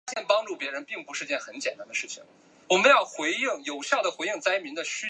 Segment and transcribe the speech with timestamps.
[0.01, 0.01] 她从小就感觉父母的关心总是落在哥哥一个人的
[1.93, 2.03] 身
[4.83, 4.91] 上。